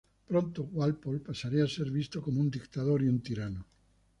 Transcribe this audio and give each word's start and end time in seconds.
Pronto 0.29 0.61
Walpole 0.77 1.19
pasaría 1.27 1.63
a 1.63 1.67
ser 1.75 1.91
visto 1.91 2.23
como 2.23 2.41
un 2.41 2.49
dictador 2.49 3.03
y 3.03 3.07
un 3.07 3.21
tirano. 3.21 3.67